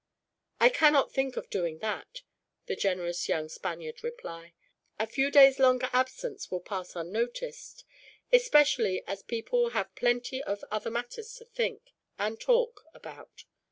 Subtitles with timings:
[0.59, 2.23] "I cannot think of doing that,"
[2.65, 4.55] the generous young Spaniard replied.
[4.97, 7.83] "A few days' longer absence will pass unnoticed,
[8.33, 13.45] especially as people will have plenty of other matters to think, and talk, about.